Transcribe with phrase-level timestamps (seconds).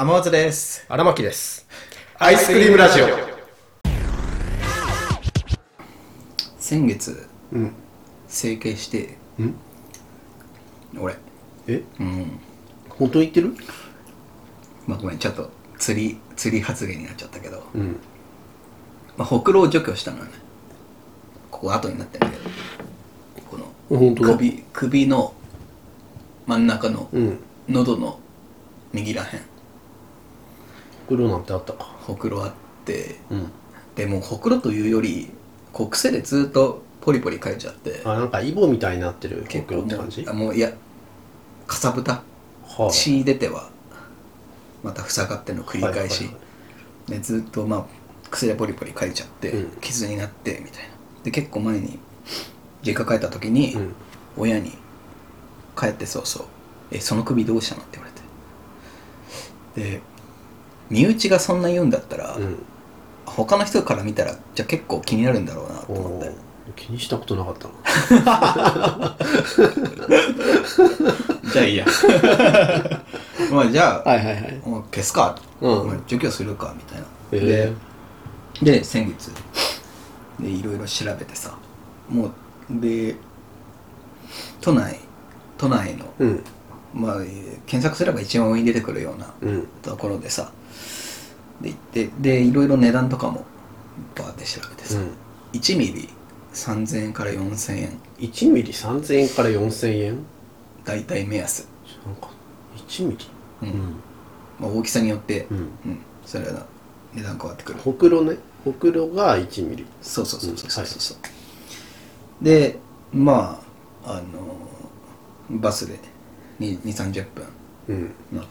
[0.00, 0.86] 天松です。
[0.88, 1.66] 荒牧です。
[2.20, 3.06] アイスクリームラジオ。
[6.60, 7.72] 先月、うん。
[8.28, 9.56] 整形して、ん
[10.96, 11.16] 俺、
[11.66, 11.82] え？
[11.98, 12.38] うん。
[12.90, 13.56] 本当に言ってる？
[14.86, 15.50] まあごめん、ちょっと
[15.80, 17.96] 釣り、釣り発言になっちゃったけど、うん。
[19.16, 20.30] まあ、ほくろを除去したのよね。
[21.50, 22.42] ここ後になってるけど、
[23.50, 24.36] この本当だ。
[24.36, 25.34] 首、首の
[26.46, 27.40] 真ん中のうん。
[27.68, 28.20] 喉の
[28.92, 29.42] 右らへん、
[31.08, 31.84] 黒なんてあったか？
[31.84, 32.52] ほくろあっ
[32.84, 33.50] て、うん。
[33.96, 35.30] でもうほくろというより、
[35.72, 40.20] こう癖でずっとポリポリ書いちゃって、あ、なんかイボみたいになってる結構も黒って感じ？
[40.22, 40.72] うあもういや
[41.66, 42.22] かさぶた。
[42.64, 43.70] は血出ては
[44.82, 46.38] また塞がっての繰り返し、はいは
[47.08, 47.10] い。
[47.12, 47.84] でずっとまあ
[48.30, 49.70] 癖でポリポリ書いちゃって、うん。
[49.80, 50.90] 傷になってみたいな。
[51.24, 51.98] で結構前に
[52.82, 53.94] 実家帰った時に、うん。
[54.36, 54.72] 親に
[55.76, 56.46] 帰ってそうそう
[56.92, 58.08] 「えその首どうしたの?」って言わ
[59.74, 59.90] れて。
[59.90, 60.00] で
[60.90, 62.56] 身内がそんな言うんだったら、うん。
[63.26, 66.32] 他の人から見たらじゃあ結構気になるんだろうなと思って
[66.76, 67.68] 気にしたことなかった
[68.14, 69.16] な。
[71.52, 71.86] じゃあいいや
[73.52, 74.60] まあじゃあ、はいはいはい。
[74.64, 77.74] もう消すかと、うんまあ除去するかみたいな、え
[78.60, 79.30] でで先月
[80.40, 81.52] でいろいろ調べてさ
[82.08, 82.30] もう
[82.70, 83.16] で
[84.60, 84.98] 都内
[85.56, 86.44] 都内の、えうん。
[86.94, 89.68] まあえー検索すれば一番上に出てくるようなうん。
[89.82, 90.50] ところでさ
[91.60, 93.44] で行ってでいろいろ値段とかも
[94.16, 95.10] バーって調べてさ、うん。
[95.52, 96.08] 1ミリ
[96.52, 100.18] 3000円から4000円1ミリ3000円から4000円
[100.84, 101.68] 大体目安、
[102.06, 102.30] なんか、
[102.76, 103.26] 1ミリ？
[103.62, 103.96] うんうん。
[104.58, 105.58] まあ、大きさによって、うん。
[105.58, 105.68] うん、
[106.24, 106.66] それは
[107.12, 108.36] 値段変わってくるほくろね。
[108.64, 109.86] ほくろが1ミリ。
[110.00, 112.78] そうそうそうそうそうそう、で
[113.12, 113.60] ま
[114.04, 114.22] ああ
[115.50, 115.98] のバスで
[116.60, 117.46] 2 3 0分
[117.88, 118.14] うん。
[118.32, 118.46] 乗っ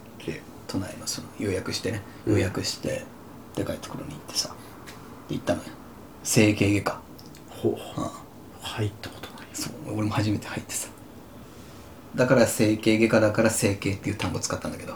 [0.67, 3.03] て都内のその予約してねうん予約して、
[3.55, 4.53] でかいところに行ってさ
[5.29, 5.69] で行ったのよ
[6.23, 7.01] 整形外科
[7.49, 7.75] ほう。
[7.95, 8.11] あ
[8.61, 9.47] あ入ったことない。
[9.53, 10.89] そう俺も初めて入ってさ
[12.15, 14.95] だから整形外科だから整形っていう単語使ったんだけど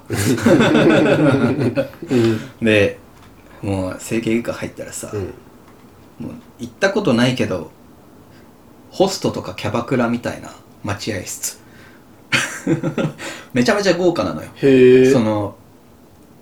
[2.09, 2.40] うん。
[2.66, 3.00] で
[3.62, 5.22] もう整形外科入ったらさ、うん。
[6.19, 7.72] もう行ったことないけど
[8.91, 10.51] ホストとかキャバクラみたいな
[10.84, 11.59] 待合室
[13.53, 15.12] めちゃめちゃ豪華なのよへえ。
[15.12, 15.56] その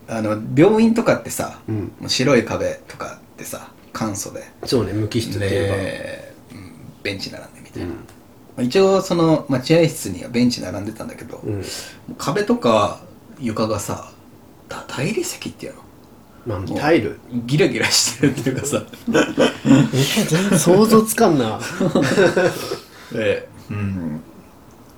[0.10, 1.92] あの病院とかってさ、うん。
[2.08, 5.40] 白い壁とかってさ簡素でそうね、無機質。
[5.40, 7.96] で、うんベンチ並んでみたいな、うん。
[7.96, 8.02] ま
[8.58, 11.60] あ一応その待合室にはベンチ並んでたんだけど、もうん。
[11.62, 11.64] う
[12.18, 13.00] 壁とか
[13.40, 14.12] 床がさ
[14.68, 15.82] だ大理石っていうの？
[16.46, 17.20] まあ、タイル。
[17.46, 18.84] ギラギラしてるっていうかさ
[20.58, 21.60] 想像つかんな。
[23.12, 24.22] で、うん、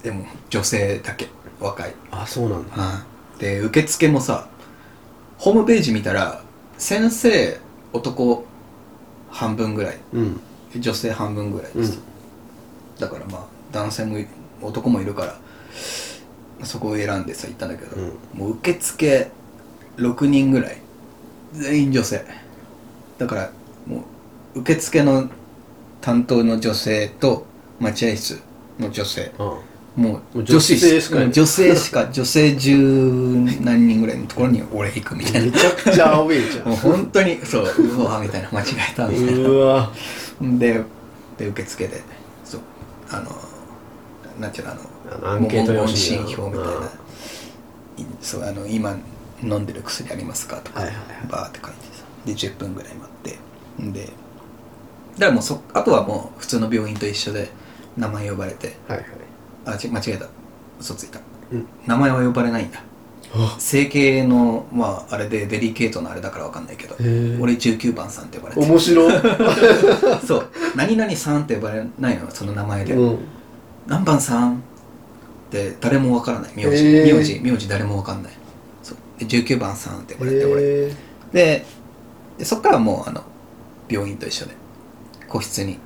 [0.03, 1.27] でも女性だけ
[1.59, 3.05] 若い、あ、そうなんだ。
[3.39, 4.47] で受付もさ
[5.41, 6.43] ホームページ見たら
[6.77, 7.59] 先生
[7.93, 8.45] 男
[9.31, 10.39] 半分ぐらいうん。
[10.77, 11.99] 女性半分ぐらいです、
[12.99, 14.27] だからまあ男性もい
[14.61, 15.35] 男もいるから
[16.63, 18.39] そこを選んでさ行ったんだけど、うん。
[18.39, 19.31] もう受付
[19.97, 20.77] 6人ぐらい。
[21.53, 22.23] 全員女性。
[23.17, 23.51] だから
[23.87, 24.05] も
[24.55, 25.27] う受付の
[26.01, 27.47] 担当の女性と
[27.79, 28.39] 待合室
[28.79, 29.31] の女性。
[29.39, 29.63] あも
[29.95, 32.77] もうう女子しか女性しか 女性十
[33.59, 39.31] 何人ぐらいのところに俺行くみたいめなちゃくちゃアウェイじゃ もう本当にそううわみたいな間違えたみたいな。
[39.31, 39.45] ん。
[39.45, 39.91] うわ。
[40.41, 40.81] で
[41.37, 42.01] で受付で
[42.45, 42.61] そう
[43.09, 43.35] あの
[44.39, 44.81] なんていうのあの
[45.11, 46.71] あのアンケート用紙問診票みたいな。
[48.21, 48.95] そうあの今
[49.43, 51.05] 飲んでる薬ありますかとか、はいはいはい。
[51.29, 53.37] バーって書いてさで10分ぐらい待って。
[53.91, 57.49] でだからもうそあとはもう普通の病院と一緒で
[57.97, 59.07] 名前呼ばれてはいはい。
[59.65, 60.27] あち間違えた。
[60.79, 61.19] 嘘ついた。
[61.51, 61.67] うん。
[61.85, 62.81] 名前は呼ばれないんだ。
[63.33, 63.55] あ。
[63.59, 66.95] 整形のまああれでデリケートなあれだからわかんないけど。
[66.95, 68.61] 俺19番さんって呼ばれて。
[68.61, 69.13] 面白い。
[70.25, 70.47] そう。
[70.75, 73.17] 何々さんって呼ばれないのその名前で、うん。
[73.87, 74.57] 何番さんっ
[75.51, 76.51] て誰もわからない。
[76.55, 77.39] 名字、名字。
[77.41, 78.31] 名字誰もわかんない。
[78.83, 78.97] そう。
[79.19, 80.61] で19番さんって呼ばれて俺。
[80.63, 80.93] へ
[81.33, 81.65] で
[82.37, 83.23] でそっからもうあの
[83.87, 84.53] 病院と一緒で
[85.27, 85.77] 個室に。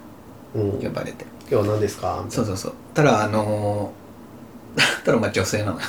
[0.56, 1.26] 呼ばれて。
[1.52, 2.26] 今日は何ですか？
[2.30, 4.06] そうそうそうただあのー
[5.06, 5.86] ただまあ女性なのよ。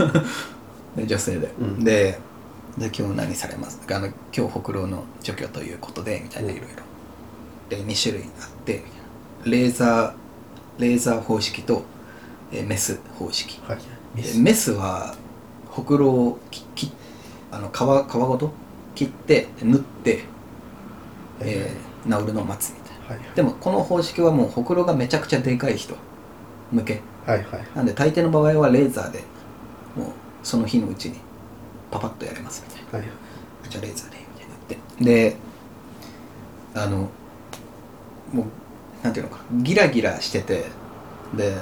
[0.96, 1.84] で女性で、うん。
[1.84, 2.18] で
[2.78, 3.78] で今日何されます？
[3.90, 6.56] あの今日ほくろの除去ということでみたいなうん。
[6.56, 6.76] いろいろ。
[7.68, 8.82] で2種類あって
[9.44, 11.82] レーザーレーザー方式と、
[12.50, 13.60] えーメス方式。
[13.68, 13.78] はい。
[14.22, 14.72] でメス。
[14.72, 15.14] は
[15.68, 16.92] ほくろをきき
[17.52, 18.52] あの皮皮ごと？
[18.94, 20.24] 切って縫って、
[21.40, 21.90] えー
[22.20, 23.26] 治るのを待つみたいな。
[23.26, 23.36] はい。
[23.36, 25.94] でもこの方式はもうほくろがめちゃくちゃでかい人
[26.72, 27.00] 向け。
[27.26, 27.66] はいはい。
[27.74, 29.22] なんで大抵の場合はレーザーで
[29.96, 30.12] もう
[30.42, 31.18] その日のうちに
[31.90, 32.98] パパッとやれますみたいな。
[32.98, 33.08] はい
[33.68, 35.04] じゃあレーザーでみたいな言って。
[35.04, 35.36] で
[36.74, 37.08] あの
[38.32, 40.64] もうなんていうのかなギラギラしてて
[41.34, 41.56] で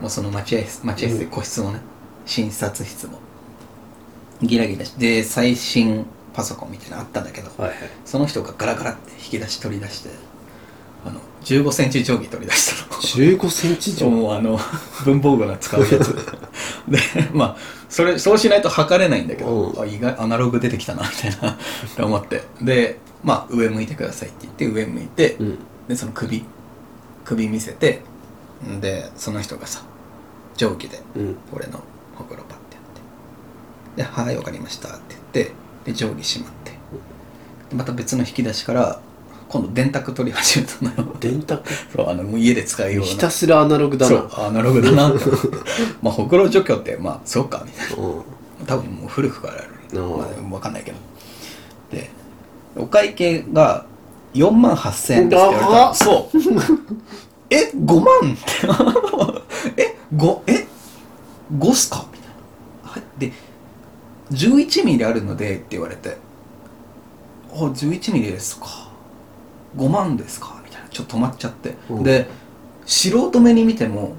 [0.00, 1.80] もうその待合室待合室で個室のね、
[2.26, 3.18] 診察室も
[4.42, 7.78] ギラギラしてで最新パソコンみたいなのあったんだけど、はいはい。
[8.04, 10.10] その人がガラガラって引き出し取り出して
[11.06, 13.02] あの1 5センチ定規取り出したの。
[13.02, 14.58] 15センチ以上もうあの
[15.04, 16.16] 文房具の使うやつ。
[16.88, 16.98] で
[17.32, 17.56] まあ
[17.88, 19.82] それそうしないと測れないんだけど、うん。
[19.82, 21.58] あ意外アナログ出てきたなみたいな
[21.96, 22.44] と思って。
[22.62, 25.58] でまあ上向いてくださいって言って上向いて、うん。
[25.86, 26.44] でその首
[27.24, 28.02] 首見せて
[28.80, 29.82] でその人がさ
[30.56, 31.36] 定規でうん。
[31.52, 31.82] 俺の
[32.14, 34.02] ほくろパッてやって。
[34.02, 35.54] で「はいわかりました」って言って
[35.84, 36.72] で定規しまって。
[37.68, 39.00] でまた別の引き出しから
[39.54, 41.16] 今度電卓取り始めたのよ。
[41.20, 41.62] 電卓？
[41.96, 43.06] そうあのもう家で使うような。
[43.12, 44.28] ひたすらアナログだな。
[44.28, 45.20] そうアナログだなと
[46.02, 48.04] まあほくろ除去ってまあそうかみたいな。
[48.04, 48.22] うん。
[48.66, 49.56] 多分もう古くからあ
[49.94, 50.18] る、うん。
[50.18, 50.96] まあ、分かんないけど。
[51.92, 52.10] で
[52.76, 53.86] お会計が
[54.34, 56.38] 4万8000円ですって言われたそう。
[57.50, 58.32] え5万？
[58.32, 58.34] っ
[59.76, 60.66] てえ5え
[61.56, 62.04] 5っすか？
[62.12, 62.28] みたい
[62.84, 62.90] な。
[62.90, 63.02] はい。
[63.20, 63.32] で
[64.32, 66.16] 11ミリあるのでって言われて。
[67.52, 68.83] あ11ミリですか
[69.76, 70.60] 5万ですか？
[70.64, 70.88] みたいな。
[70.88, 72.02] ちょっと止まっちゃって、うん。
[72.02, 72.28] で
[72.86, 74.14] 素人目に見ても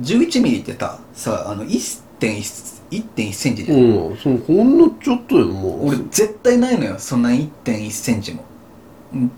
[0.00, 4.16] 11ミリってささあの1.1 1.1センチじゃん、うん。
[4.16, 5.88] そのほんのちょっとよもう。
[5.88, 6.98] 俺絶対ないのよ。
[6.98, 8.44] そんな1.1センチも。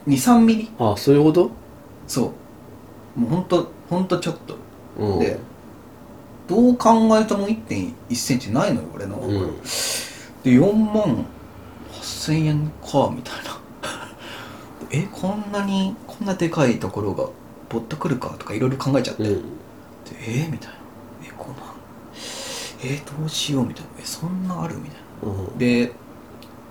[0.06, 0.70] 23ミリ。
[0.78, 1.50] あそういうこと？
[2.08, 2.32] そ
[3.16, 3.20] う。
[3.20, 4.56] もうほんとほんとちょっと。
[4.98, 5.18] うん。
[5.20, 5.38] で
[6.48, 9.30] どう考えても1.1センチないのよ俺の、うん。
[10.44, 11.26] で4万
[11.92, 13.55] 8000円かみたいな
[14.90, 17.28] えこんなにこんなでかいところが
[17.68, 18.30] ぼったくるか？
[18.38, 19.44] とかいろいろ考えちゃって、でうん。
[20.26, 20.76] えみたいな。
[21.24, 21.56] え5万
[22.84, 23.66] えどうしよう？
[23.66, 23.90] みたいな。
[23.98, 24.76] えそんなある？
[24.76, 25.32] みたいな。
[25.32, 25.58] うん。
[25.58, 25.92] で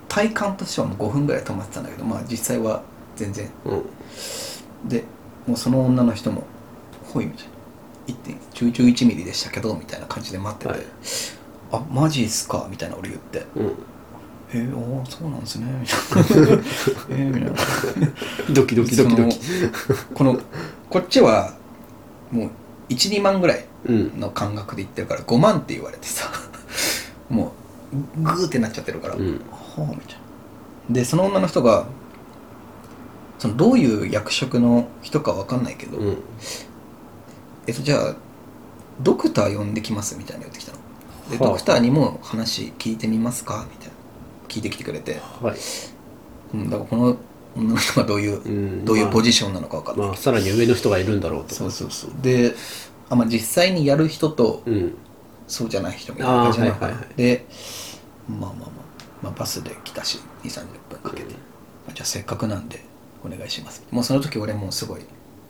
[0.08, 2.82] 体感としてはもう5分ぐらい止まってたんだけどまあ実際は
[3.16, 3.50] 全然。
[3.64, 4.88] うん。
[4.88, 5.04] で
[5.46, 6.44] もうその女の人も
[7.12, 7.50] 「ほい」みたいな。
[8.54, 10.82] 1.11ミリでしたけどみたいな感じで待ってて「はい。
[11.72, 13.44] あマジっすか」みたいな俺言って。
[13.56, 13.74] うん
[14.52, 16.48] 「えー、おーそうなんですね」みたいな
[17.10, 17.52] 「えー」みたいな。
[18.52, 19.40] ドキドキドキドキ。
[20.14, 20.38] この
[20.88, 21.54] こっちは
[22.30, 22.50] もう
[22.88, 24.20] 12万ぐらいうん。
[24.20, 26.30] の感覚で言ってるから5万って言われてさ
[27.30, 27.52] も
[28.16, 29.40] うグーってなっちゃってるから、うん。
[29.50, 29.96] はあみたい
[30.88, 30.94] な。
[30.94, 31.86] でその女の人が
[33.38, 36.16] そのどういう役職の人かわかんないけど、うん。
[37.66, 38.14] えっとじゃあ
[39.00, 40.78] ドクター呼んできますみたいな言ってきたの。
[41.30, 41.52] で、はあ。
[41.52, 43.94] ドクターにも話聞いてみますかみたいな
[44.48, 45.56] 聞いてきてくれて、はい。
[46.54, 47.16] うん、だからこの
[47.56, 50.06] 女の人がどういう、うんどういうポジジションなのかわかんない。
[50.08, 51.54] まあさらに上の人がいるんだろうと。
[51.54, 52.10] そうそうそう。
[52.22, 52.54] で
[53.08, 54.94] あ、まあ、実際にやる人とうん。
[55.48, 56.80] そうじゃない人みたいな感じなのか。
[56.80, 57.14] な、はいはいはい。
[57.16, 57.46] で
[58.28, 58.70] まあまあまあ、
[59.22, 61.30] まあ、バスで来たし2 3 0分かけて、うん。
[61.30, 61.36] ま
[61.90, 62.84] あじゃあせっかくなんで
[63.24, 63.84] お願いします。
[63.90, 65.02] もうその時俺もうすごい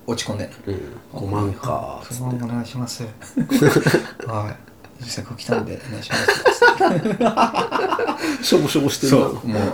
[0.06, 0.56] 落ち込んでんの。
[0.66, 0.74] うん。
[1.14, 2.40] 5万かつ5って。
[2.40, 3.04] 万お願いします。
[4.26, 4.76] はい。
[5.04, 6.26] せっかく来たんでお願いします
[8.46, 9.18] しょぼしょぼしてるな。
[9.18, 9.72] そうもう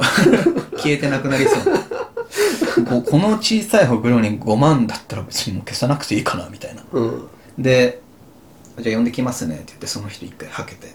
[0.78, 2.84] 消えてなくなりそう。
[2.86, 6.82] ここの小さいほくろに5万だったら別にもう消さなくていいかなみたいな。
[6.92, 7.28] うん。
[7.58, 8.00] で
[8.80, 10.88] 「じゃあ呼んできますね」って言ってその人一回はけて。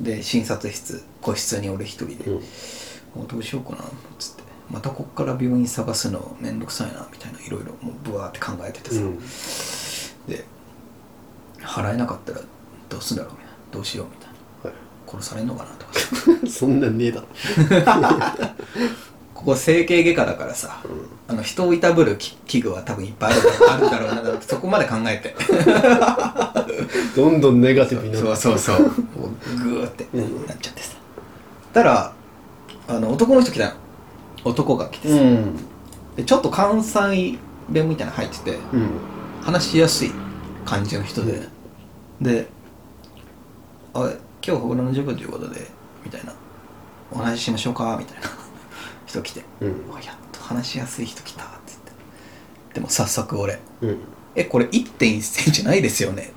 [0.00, 2.24] で診察室個室に俺一人で。
[2.26, 2.34] うん
[3.16, 3.86] 「もうどうしようかな」っ
[4.18, 4.42] つって。
[4.70, 9.18] またこっから病院探すのめんどくさいなみたいないろいろもうブワーって考えててさ、うん。
[10.28, 10.44] で
[11.60, 12.40] 払えなかったら
[12.88, 13.52] どうすんだろうみたいな。
[13.72, 14.21] どうしようみたいな。
[14.21, 14.21] は
[15.12, 15.92] 殺されんのかなとか。
[16.44, 17.26] い そんなんねえだろ。
[19.34, 20.80] ここ整形外科だからさ、
[21.26, 25.34] あの人をいたぶる器器具は多分いっぱいあるだろうあるだろうな そこまで考えて。
[27.16, 30.46] どんどんネガティブになそうってそうそうこうグーってうん。
[30.46, 30.92] なっちゃってさ。
[31.74, 32.12] たら
[32.88, 33.72] あの男の人来たの
[34.44, 35.56] 男が来てさ、うん。
[36.16, 37.38] でちょっと関西
[37.68, 38.90] 弁みたいなの入っててうん。
[39.42, 40.12] 話しやすい
[40.64, 41.42] 感じの人で、
[42.20, 42.48] で
[43.92, 44.08] 「あ
[44.44, 45.68] 今日ほくろの授業ということで」
[46.04, 46.34] みたいな
[47.12, 48.28] 「お話ししましょうか」みたいな。
[49.06, 49.44] 人来て。
[49.60, 49.68] うん。
[49.94, 51.92] あやっと話しやすい人来たって言って。
[52.74, 53.60] でも早速俺。
[53.80, 53.98] うん
[54.34, 56.32] 「えこれ1 1センチないですよね」って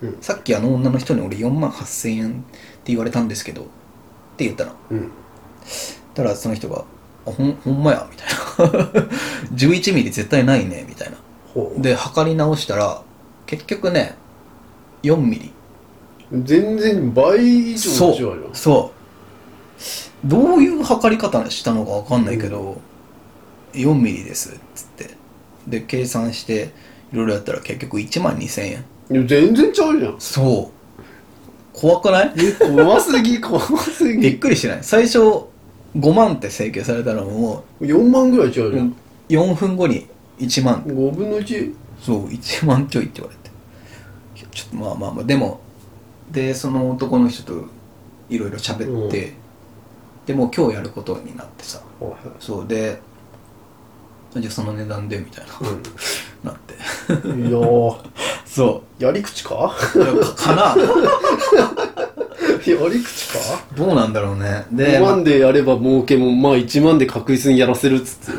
[0.00, 0.16] 言って。
[0.16, 0.22] うん。
[0.22, 2.42] さっきあの女の人に俺4万8000円って
[2.86, 3.64] 言われたんですけどっ
[4.36, 4.72] て言ったの。
[4.90, 5.10] うん。
[6.14, 6.84] たらその人が
[7.26, 9.06] 「あほんほんまや」みたいな
[9.54, 11.16] 「11ミリ絶対ないね」みたいな。
[11.78, 13.02] で測り直したら
[13.46, 14.16] 結局ね
[15.02, 15.52] 4ミリ
[16.32, 18.50] 全然倍以上そう違うよ。
[18.52, 18.92] そ
[20.24, 20.28] う。
[20.28, 22.80] どういう測り方したのかわかんないけど、
[23.74, 25.10] 4ミリですっつって。
[25.66, 26.70] で計算して
[27.12, 28.84] いろいろやったら結局1万2000円。
[29.10, 30.16] いや全然ちゃうじゃん。
[30.18, 31.78] そう。
[31.78, 32.32] 怖くない？
[32.36, 34.78] え怖すぎ 怖すびっぎくりしない。
[34.82, 38.94] 最初5万って請求されたのも4万ぐらい違うじゃん、
[39.28, 40.06] 4分後に
[40.40, 40.82] 1万。
[40.82, 43.50] 5分の1そう1万ちょいって言われて。
[44.50, 45.60] ちょっとまあまあまあでも
[46.30, 47.64] でその男の人と
[48.28, 49.32] いろいろ喋って、
[50.26, 51.80] でもう今日やることになってさ。
[52.00, 52.14] はい。
[52.40, 53.00] そうで
[54.34, 55.46] じゃあその値段でみたい
[56.44, 56.74] な、なって。
[57.28, 57.96] はいいやー。
[58.44, 59.74] そやり口か？
[59.76, 60.76] かかな？
[62.66, 63.38] やり口か？
[63.76, 64.64] どうなんだろうね。
[64.72, 68.34] で、5まあ万でやれば儲けもまあ1万で確実にやらせるっつっ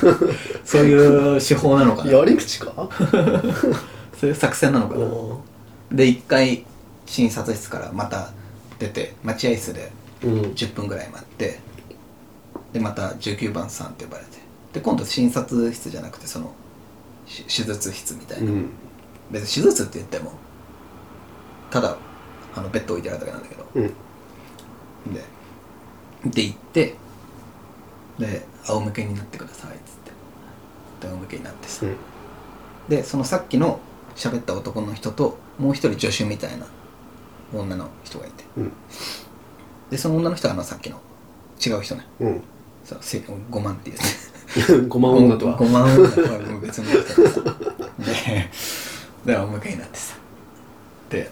[0.64, 2.10] そういう手法なのかな。
[2.10, 2.88] てやり口か？
[4.20, 5.04] そういう作戦なのかな。
[5.04, 5.38] う
[5.92, 6.64] で一回
[7.06, 8.30] 診察室からまた
[8.78, 9.92] 出て待合室で
[10.22, 10.28] ん。
[10.54, 11.60] 10分ぐらい待って
[12.72, 14.30] でまた19番さんって呼ばれて
[14.72, 16.52] で今度診察室じゃなくてその
[17.26, 18.70] し手術室みたいうな、ん。
[19.30, 20.32] 別に手術って言っても
[21.70, 21.96] ただ
[22.54, 23.66] あのベッド置いてあるだけなんだけど。
[23.74, 23.94] うん。
[25.12, 25.24] で
[26.26, 26.94] で行って
[28.18, 30.10] で仰向けになってくださいっつって。
[31.00, 31.96] で仰向けになってさ、うん。
[32.88, 33.80] でそのさっきの
[34.16, 36.66] 喋った男の人ともう一人助手みたいな
[37.60, 38.44] 女の人がいて。
[38.56, 38.72] うん。
[39.90, 41.00] でその女の人があのさっきの
[41.64, 42.06] 違う人ね。
[42.20, 42.42] うん。
[42.84, 44.02] そうせ5万っていうね。
[44.88, 45.58] 5万女とは。
[45.58, 47.40] 5万女とは別の人でさ
[47.98, 48.50] で
[49.26, 50.16] で仰向けになってさ。
[51.10, 51.30] で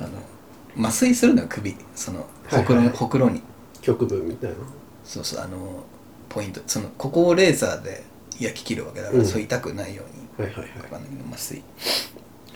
[0.00, 1.76] あの麻酔するのよ首。
[1.94, 2.96] そのほくろ,、はいはい。
[2.96, 3.42] ほくろに。
[3.82, 4.56] 局部みたいな。
[5.04, 5.84] そうそうあの
[6.28, 6.60] ポイント。
[6.66, 8.04] そのここをレーザーで
[8.38, 9.26] 焼き切るわけだから、うん。
[9.26, 10.02] そう痛くないよ
[10.38, 10.46] うに。
[10.46, 11.02] はいはいはい。
[11.30, 11.62] 麻酔。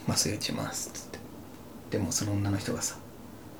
[0.09, 0.88] 麻酔打ちます。
[0.88, 1.08] っつって
[1.90, 2.97] でもその女の人がさ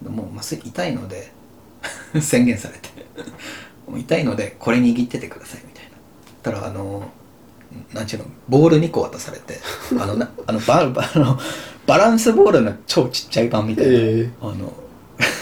[0.07, 1.33] もう麻酔痛いので
[2.21, 2.89] 宣言されて
[3.87, 5.91] もう痛いのでこれ握っててくださいみたいな。
[6.43, 7.11] たらあの
[7.93, 9.59] なんちゅうのボール2個渡されて
[9.99, 11.39] あのなあのババあの
[11.87, 14.31] バランスボールの超ちっちゃい版みたいな、ええ。
[14.41, 14.73] あの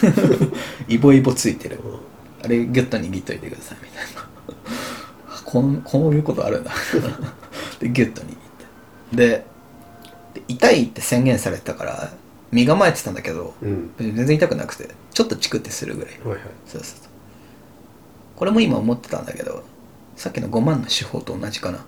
[0.88, 1.80] イボイボついてる。
[2.44, 4.28] あれギュッと握っといてくださいみたいな。
[5.44, 6.70] こんこういうことあるんだ。
[7.80, 9.16] でギュッと握って。
[9.16, 9.44] で
[10.34, 12.12] で痛いって宣言されてたから
[12.52, 13.90] 身構えてたんだけどうん。
[13.98, 16.14] 全然痛くなくてちょっとチクってするぐらい。
[16.20, 16.38] はいはい。
[16.66, 17.08] そうそうそう。
[18.36, 19.64] これも今思ってたんだけど
[20.16, 21.84] さっきの5万の手法と同じかな。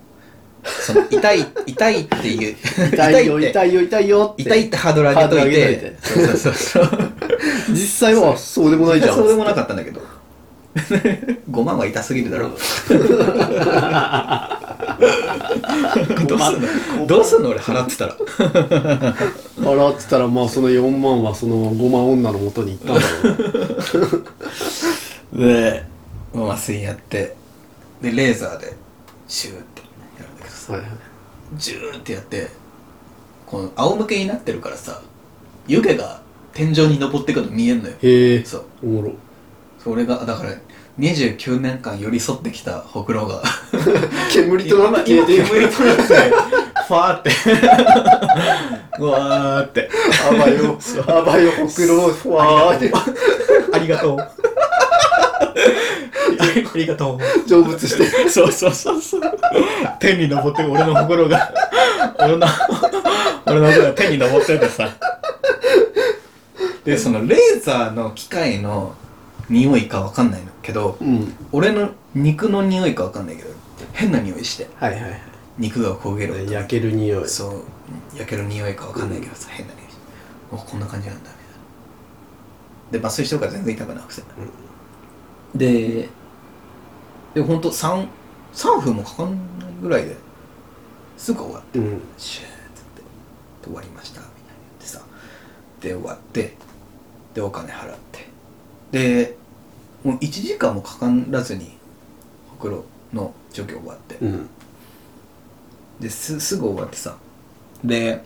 [0.65, 2.57] その 痛い痛いっていう
[2.93, 4.43] 痛いよ痛いよ痛いよって。
[4.43, 5.97] 痛いってハードル上げといて。
[6.03, 6.89] そうそうそう。
[7.71, 7.77] 実
[8.09, 8.71] 際はそう。
[8.71, 9.17] でもないじゃん。
[9.17, 10.01] そうでもなかったんだけど。
[11.51, 12.51] 5万は痛すぎるだろ
[16.27, 16.63] どうすん
[16.99, 17.07] の？
[17.07, 18.17] どうすんの俺払ってたら。
[18.17, 23.03] 払ってたらまあその4万はその5万女の元に行ったんだ
[24.09, 24.19] ろ
[25.37, 25.39] う。
[25.47, 25.85] で
[26.35, 27.37] 麻酔やって
[28.03, 28.75] でレーザーで
[29.29, 29.83] シューって
[30.19, 30.73] やるんだけどさ。
[30.73, 30.91] はいはい。
[31.57, 32.49] ジューってやって
[33.47, 35.01] この仰向けになってるからさ
[35.67, 36.21] 湯気が
[36.53, 37.95] 天井に登ってくの見えんのよ。
[38.03, 38.65] へえそう。
[38.83, 39.13] おもろ。
[39.83, 40.51] それがだから
[40.99, 43.43] 29年間寄り添ってきたほくろが。
[44.33, 45.13] 煙となって。
[45.13, 46.03] 今消えていく煙となって
[46.89, 47.31] ファーって。
[48.99, 49.89] う わーって。
[50.29, 50.79] あばよ。
[51.07, 52.91] あばよほくろふわーって。
[53.73, 54.19] ありがとう。
[54.19, 54.27] あ
[56.75, 57.49] りがとう。
[57.49, 58.29] 成仏して。
[58.29, 59.21] そうそうそうそう。
[60.01, 61.53] 天に登ってる俺の心が。
[62.19, 62.47] 俺の
[63.47, 64.91] 俺の心が天に登っててさ。
[66.85, 68.95] でそのレーザーの機械の
[69.49, 71.35] 匂いかわかんないのけどうん。
[71.53, 73.51] 俺の肉の匂いかわかんないけど
[73.93, 74.69] 変な匂いして。
[74.77, 75.21] はいはいはい。
[75.59, 76.35] 肉が焦げる。
[76.35, 77.29] 音焼ける匂い。
[77.29, 77.63] そう。
[78.17, 79.91] 焼ける匂いかわかんないけどさ、変な匂い。
[79.91, 80.01] して
[80.53, 81.31] おこんな感じなんだ。
[81.31, 81.45] みたい
[82.93, 84.23] なで麻酔してるから全然痛くなくて、
[85.55, 86.09] で
[87.35, 88.07] でほんと 3,
[88.53, 90.17] 3分もかかんないぐらいで
[91.17, 92.01] すぐ終わってうん。
[92.17, 93.03] シューってって
[93.63, 95.01] で終わりましたみたいな言ってさ。
[95.81, 96.57] で終わって
[97.35, 98.29] でお金払って。
[98.91, 99.38] で
[100.05, 101.77] もう1時間もかからずに
[102.51, 104.49] ほくろの除去終わって、うん。
[106.01, 107.17] ですすぐ終わってさ。
[107.85, 108.23] で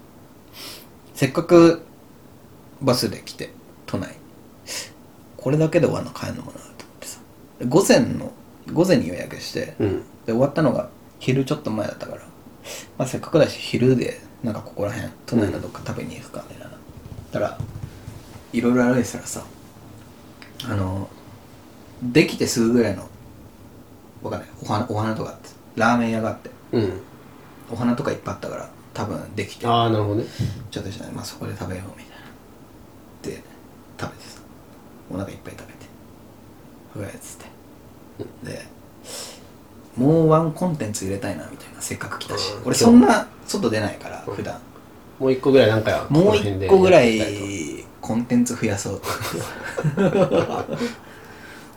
[1.14, 1.82] せっかく
[2.80, 3.50] バスで来て
[3.86, 4.16] 都内。
[5.36, 7.20] これだけで終わるの帰るのかなと思ってさ。
[7.58, 8.32] で午前の
[8.72, 10.02] 午前に予約してうん。
[10.26, 10.88] で終わったのが
[11.18, 12.22] 昼ちょっと前だったから、
[12.98, 16.76] まあ、せっかくだし昼でなんかここら辺都内のどっか食べに行くかみたいな、
[17.32, 17.58] たら
[18.52, 19.44] いろいろ歩いてたらさ
[20.64, 21.08] あの
[22.02, 23.08] できてすぐぐらいの
[24.22, 24.48] わかんない。
[24.62, 25.48] お花お花とかあって。
[25.76, 26.50] ラーメン屋があって。
[26.72, 27.00] うん。
[27.70, 29.66] お花とかいっぱいあったから多分できて。
[29.66, 30.24] ああなるほどね。
[30.70, 32.16] ちょっとしたらまあそこで食べようみたい
[33.34, 33.36] な。
[33.38, 33.42] で
[34.00, 34.40] 食べてさ。
[35.10, 35.72] お腹いっぱい食べて。
[36.94, 38.50] ふわっつって。
[38.50, 38.66] で
[39.96, 42.52] もうワンコンテンツ入れたいなみたいなせっかく来たし。
[42.54, 42.66] うん。
[42.66, 44.34] 俺そんな外出ないからうん。
[44.34, 44.58] 普段。
[45.18, 49.06] もう一個ぐらいなんかもう一個ぐらいコンテンツ増やそうと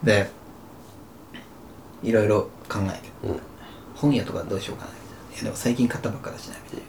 [0.04, 0.30] で
[2.04, 3.28] いろいろ考えて。
[3.28, 3.40] うん。
[3.96, 5.36] 本屋とかどうしようかなみたいな。
[5.36, 6.86] いやでも最近買ったばっかだしなみたいな。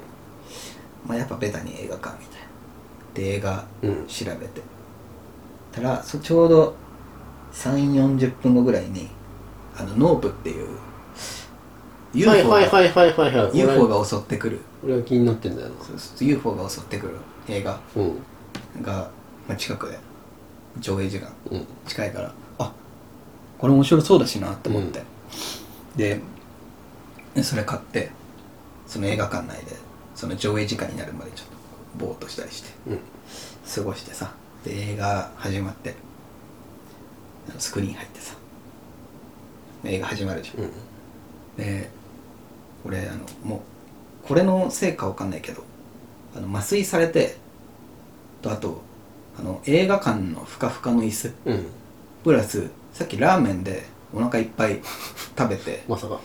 [1.07, 2.47] まあやっぱベタに映画館みたいな。
[3.15, 4.07] で映画うん。
[4.07, 4.61] 調べて。
[5.73, 6.75] たらそちょうど
[7.53, 9.09] 3 4 0分後ぐらいに
[9.77, 10.69] あのノープっていう
[12.27, 14.61] はい UFO がはいはいはいはいはい UFO が襲ってくる。
[14.85, 15.75] 俺は気になってんだよな。
[15.85, 17.15] そうそう UFO が襲ってくる
[17.49, 18.83] 映画うん。
[18.83, 19.11] が、
[19.49, 19.99] まあ、近くで
[20.79, 21.67] 上映時間うん。
[21.87, 22.29] 近いから。
[22.29, 22.33] あ
[23.59, 25.03] これ面白そうだしなって思って、
[25.97, 26.21] で
[27.35, 28.11] でそれ買って
[28.87, 29.77] その映画館内で
[30.15, 31.49] その上映時間になるまでちょっ
[31.99, 33.01] とぼーっとしたりしてうん。
[33.75, 34.33] 過ごしてさ。
[34.65, 35.95] で映画始まって
[37.51, 38.35] あのスクリーン入ってさ。
[39.85, 40.65] 映画始まるじゃん。
[40.65, 40.71] うん。
[41.57, 41.91] で
[42.85, 43.57] 俺あのも
[44.25, 45.63] うこれのせいかわかんないけど
[46.35, 47.37] あの麻酔されて
[48.43, 48.83] とあと
[49.39, 51.67] あの映画館のふかふかの椅子うん。
[52.25, 53.85] プラスさっきラーメンで
[54.15, 54.81] お腹いっぱい
[55.37, 55.85] 食べて。
[55.87, 56.19] まさか。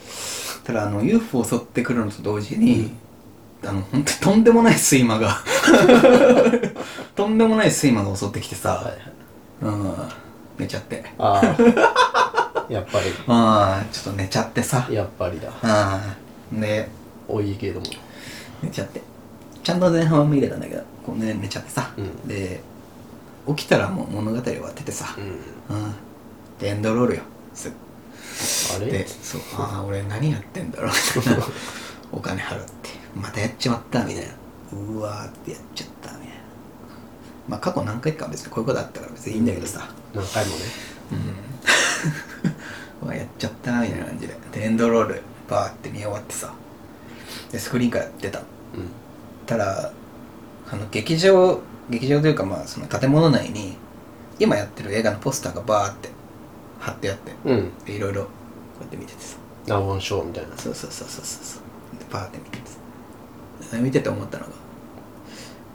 [0.64, 2.92] ただあの UFO 襲ってくるのと同時に、
[3.62, 5.44] あの本当にとんでもない睡魔が。
[7.14, 8.96] とんでもない睡魔が襲ってきてさ、はいはい。
[9.64, 9.96] うん。
[10.60, 11.04] 寝ちゃって。
[11.18, 14.86] ああやっぱああ ちょっと寝ちゃってさ。
[14.88, 15.50] りやっぱりだ。
[15.50, 16.16] ああ
[16.54, 16.88] で
[17.28, 17.86] 多いけれども。
[18.64, 19.02] 寝ちゃって。
[19.62, 22.28] ちゃんと前半は見れたんだけどこう、ね、寝ちゃってさ、うん。
[22.30, 22.64] で
[23.46, 25.76] 起きたらもう物語終わっててさ、うん。
[25.76, 25.96] うん、で
[26.68, 27.22] エンドロールよ。
[27.54, 27.76] すぐ
[28.76, 28.92] あれ？
[28.92, 29.42] でそう。
[29.58, 30.92] ああ俺何やってんだろう。
[31.18, 31.46] みたいな
[32.12, 32.90] お金払って。
[33.16, 34.32] またやっちまったみたいな。
[34.74, 36.34] うわーってやっちゃったみたいな。
[37.48, 39.90] まあ過去何回かは別にこういうことあったから別にいいんだけどさ。
[40.14, 40.62] 何回もね。
[43.02, 43.08] うん。
[43.08, 44.38] うわやっちゃったみたいな感じで。
[44.54, 46.54] でエンドロールバーって見終わってさ。
[47.52, 48.40] でスクリーンから出た。
[48.40, 48.90] のうん。
[49.46, 49.92] たら
[50.72, 53.78] あの劇場劇場というかまあその建物内に
[54.40, 56.10] 今やってる映画のポスターがバーって
[56.82, 57.72] 貼ってあってうん。
[57.86, 58.30] でいろいろこ
[58.80, 59.38] うやって見ててさ。
[59.68, 60.58] ナウォンショーみたいな。
[60.58, 62.00] そうそうそうそうそうそう。
[62.00, 63.78] でバーって見ててさ。
[63.78, 64.50] で見てて思ったのが、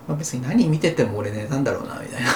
[0.08, 2.30] まあ、別に何見てても俺寝たんだろうなみたいな、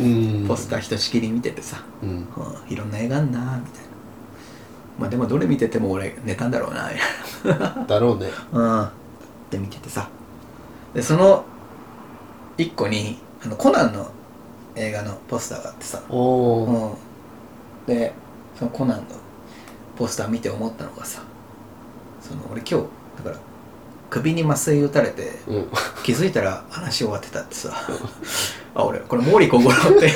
[0.00, 0.04] う
[0.44, 0.46] ん。
[0.48, 2.08] ポスターひとしきり見ててさ、うん。
[2.08, 2.26] うん、
[2.68, 3.88] いろんな映画あんなみたいな。
[4.98, 6.98] まあでもどれ見てても俺寝たんだろうなみ
[7.52, 7.84] たいな。
[7.86, 8.30] だろうね。
[8.52, 8.82] うん。
[8.84, 8.90] っ
[9.50, 10.08] て見ててさ。
[10.94, 11.44] で、その
[12.56, 14.10] 一個に、あの、コナンの
[14.76, 16.02] 映画のポスターがあってさ。
[16.08, 16.94] うん。
[17.86, 18.12] で、
[18.58, 19.04] そのコナンの
[19.96, 21.22] ポスター見て思ったのがさ、
[22.20, 22.86] その、俺今日、
[23.16, 23.36] だから、
[24.10, 25.68] 首に麻酔打たれて、うん
[26.04, 27.72] 気づいたら話終わってたってさ。
[28.74, 30.12] あ、俺、これ毛利小五郎って。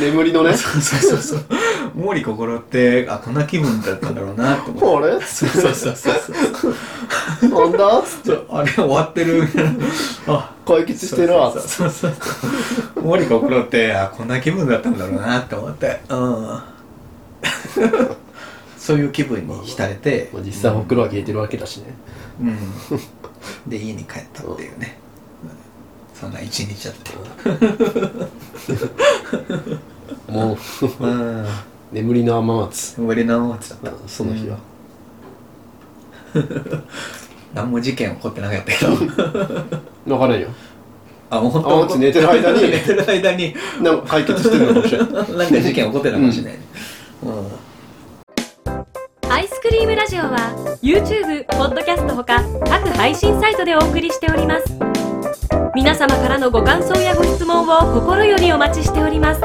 [0.00, 1.40] 眠りのねそうそうそうそう。
[1.96, 5.08] 毛利小五郎って、あ、こんな気分だったんだろうなって思って。
[5.08, 5.20] あれ？
[5.24, 6.74] そうそうそうそうそう。
[7.42, 7.98] なんだ？
[7.98, 9.42] っつってあれ終わってる。
[9.42, 9.70] みたいな
[10.28, 11.52] あ解決してるわ。
[11.52, 13.12] そうそうそうそう。
[13.12, 16.00] 毛利心ってあこんな気分だったんだろうなって思って。
[16.08, 16.60] うん。
[18.78, 20.30] そういう気分に浸れて。
[20.32, 21.94] まあ実際ほくろは消えてるわけだしね。
[22.40, 22.58] うん。
[23.70, 24.98] で家に帰ったっていうね。
[26.14, 27.12] そんな一日だって
[30.26, 30.58] もう
[31.04, 31.46] うん。
[31.92, 33.00] 眠りの雨松。
[33.00, 33.92] 無理なもんつだった。
[34.08, 34.58] その日は
[37.58, 38.94] 何も事件起こってなかったけど。
[40.06, 40.46] 分からんよ。
[41.28, 42.70] あもう本あもう寝てる間に。
[42.70, 43.52] 寝てる間に。
[43.82, 46.52] なんか解決してるのかもしれないなんか事件起こってたかもしれない、
[47.24, 47.50] うん。
[49.32, 54.78] アイスクリームラジオは YouTube、ポッドキャストほか各配信サイトでお送りしております。
[55.74, 59.40] 皆様からのご感想やご質問を心よりお待ちしております